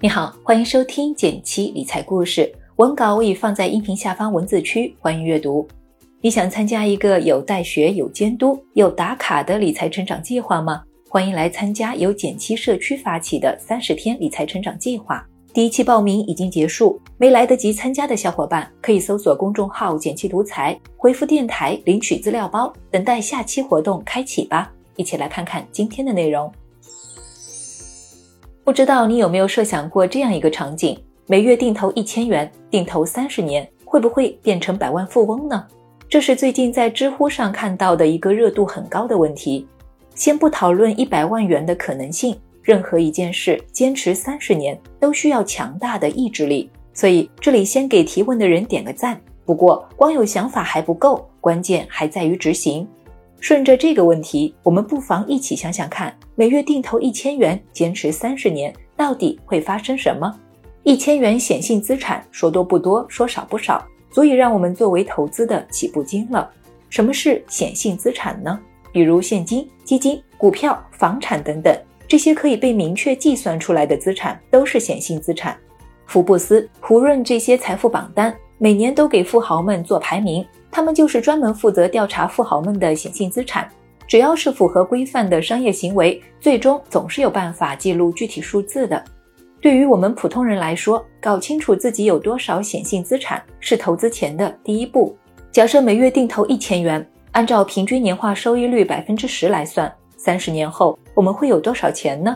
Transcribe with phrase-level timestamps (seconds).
[0.00, 5.66] 你好，欢迎收听简七理财故事，文稿我已放在音频下方文字区，欢迎阅读。
[6.20, 10.84] 你想参加一个有带学、有监督、有打卡的理财成长计划吗？
[11.08, 15.26] 欢迎来参加由简七社区发起的三十天理财成长计划。
[15.52, 24.72] 第一期报名已经结束，没来得及参加的小伙伴可以搜索公众号“简七独裁，回复“电台”领取资料包，等待下期活动开启吧。
[24.94, 26.52] 一起来看看今天的内容。
[28.68, 30.94] 不知道你有没有设想过这样一个场景：
[31.26, 35.66] 每月定投一千元，定投三十年，会不会变成百万富翁呢？
[36.06, 39.66] 这是最近在知乎上看到的一个热度很高的问题。
[40.14, 46.70] 先不讨论一百万元的可能性，任何一件事坚持三十年都需要强大的意志力。
[46.92, 49.18] 所以这里先给提问的人点个赞。
[49.46, 52.86] 不过光有想法还不够，关键还在于执行。
[53.40, 60.32] 顺着这个问题，我们不妨一起想想看：每月定投一千元，坚持三十年，到底会发生什么？
[60.84, 66.48] 一千元显性资产，说多不多，说少不少，足以让我们作为投资的起步金了。
[66.90, 68.56] 什么是显性资产呢？
[68.92, 71.76] 比如现金、基金、股票、房产等等，
[72.06, 75.58] 这些可以被明确计算出来的资产，都是显性资产。
[76.06, 80.46] 福布斯、胡润这些财富榜单，每年都给富豪们做排名。
[80.70, 83.68] 他们就是专门负责调查富豪们的显性资产，
[84.08, 89.04] 只要是符合规范的商业行为，最终总是有办法记录具体数字的。
[89.60, 95.14] 对于我们普通人来说，搞清楚自己有多少显性资产是投资前的第一步。
[95.52, 102.34] 假设每月定投一千元，按照平均年化收益率百分之十来算，三十年后我们会有多少钱呢？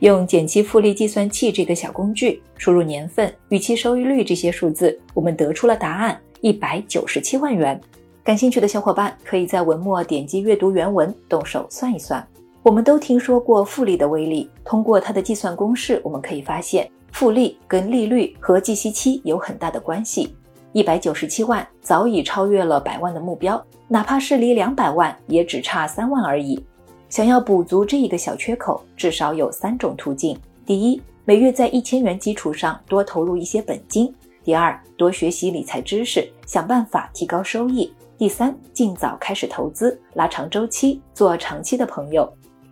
[0.00, 6.20] 用减期复利计算器这个小工具，输入年份、预期收益率这些数字，我们得出了答案。
[6.42, 7.80] 一百九十七万元，
[8.26, 12.26] 感兴趣的小伙伴可以在文末点击阅读原文，动手算一算。
[12.64, 20.34] 我们都听说过复利的威力，通过它的计算公式，我们可以发现复利跟利率和计息期有很大的关系。
[20.72, 26.60] 一百九十七万早已超越了百万的目标，哪怕是离两百万也只差三万而已。
[27.08, 30.36] 想要补足这一个小缺口，至少有三种途径：
[30.66, 34.12] 第一，每月在一千元基础上多投入一些本金。
[34.42, 37.88] 第二，多学习理财知识，想办法提高收益。
[38.18, 42.26] 第三，尽早开始投资，拉长周期，做长期的朋友。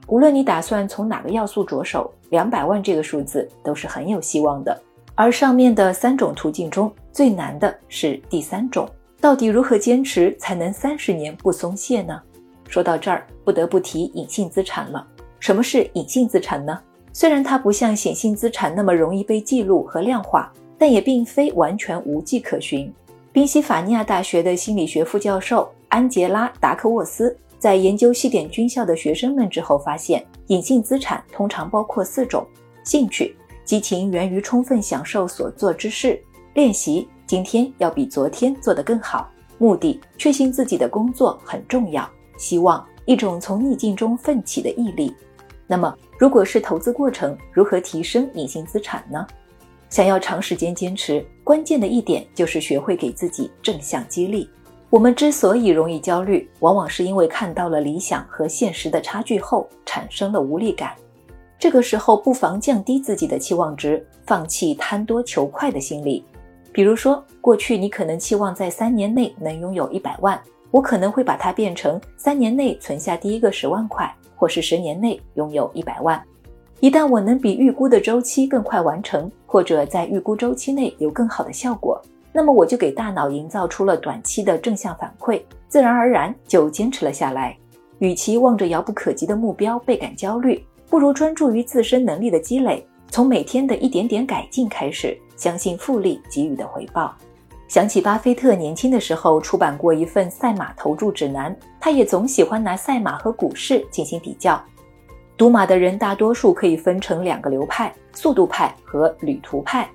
[0.06, 4.80] 无论你打算从哪个要素着手，两百万这个数字都是很有希望的。
[5.14, 8.88] 而上面的三种途径中，最难的是第三种。
[9.20, 12.18] 到底如何坚持才能三十年不松懈呢？
[12.66, 15.06] 说到这儿，不得不提隐性资产了。
[15.40, 16.80] 什么是隐性资产呢？
[17.12, 20.50] 虽然它不像显性资产那么容易被记录和量化。
[20.76, 22.92] 但也并非完全无迹可寻。
[23.34, 32.46] 宾夕法尼亚大学的心理学副教授安杰拉·达克沃斯在研究西点军校的学生们之后发现，隐性资产通常包括四种：
[32.84, 36.16] 兴趣、激情源于充分享受所做之事；
[36.54, 39.26] 练习，今天要比昨天做得更好；
[39.58, 42.04] 目的，确信自己的工作很重要；
[42.38, 45.12] 希望，一种从逆境中奋起的毅力。
[45.66, 49.26] 那么，如果是投资过程，如何提升隐性资产呢？
[49.90, 54.48] 想要长时间坚持，关键的一点就是学会给自己正向激励。
[54.88, 60.94] 我们之所以容易焦虑，往往是因为看到了理想和现实的差距后，产生了无力感。
[61.58, 66.24] 这个时候，不妨降低自己的期望值，放弃贪多求快的心理。
[66.72, 70.40] 比如说，过去你可能期望在三年内能拥有一百万，
[70.70, 76.22] 我可能会把它变成三年内存下第一个十万块，或是十年内拥有一百万。
[76.84, 81.98] 一旦我能比预估的周期更快完成，或者在预估周期内有更好的效果，
[82.30, 87.56] 那么我就给大脑营造出了短期的正向反馈，自然而然就坚持了下来。
[88.00, 97.14] 与其望着遥不可及的目标倍感焦虑，不如专注于自身能力的积累，从每天的一点点改进开始，相信复利给予的回报。
[97.66, 104.62] 想起巴菲特年轻的时候出版过一份赛马投注指南，他也总喜欢拿赛马和股市进行比较。
[105.36, 109.88] 赌马的人大多数可以分成两个流派：速度派和旅途派。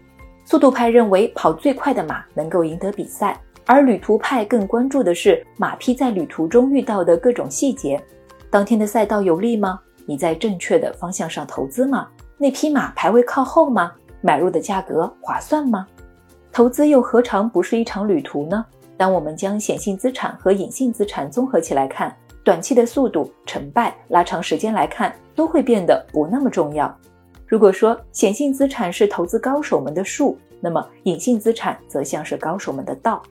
[0.44, 8.02] 速度派认为跑最快的马能够赢得比赛，而旅途派更关注的是马匹在旅途中遇到的各种细节。
[8.50, 9.80] 当天的赛道有利吗？
[10.06, 12.08] 你在正确的方向上投资吗？
[12.38, 13.94] 那匹马排位靠后吗？
[14.22, 15.88] 买入的价格划算吗？
[16.52, 18.66] 投资又何尝不是一场旅途呢？
[18.98, 22.14] 当我们将显性资产和隐性资产综合起来看。
[22.44, 26.96] 短期的速度成败，拉长时间来看，都会变得不那么重要。
[27.46, 33.22] 如果说显性资产是投资高手们的术，那么隐性资产则像是高手们的道。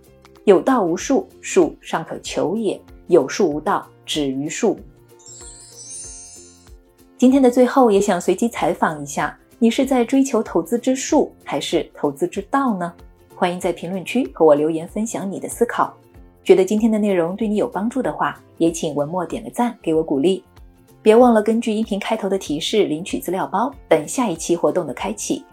[0.44, 4.78] 有道无术，术尚可求也；有术无道，止于术。
[7.16, 12.92] 今天的最后，也想随机采访一下，你是在追求投资之术还是投资之道呢？
[13.34, 15.94] 欢迎在评论区和我留言分享你的思考。
[16.44, 20.42] 觉得今天的内容对你有帮助的话，也请文末点个赞给我鼓励。
[21.02, 25.44] 别忘了根据音频开头的提示领取资料包，等下一期活动的开启。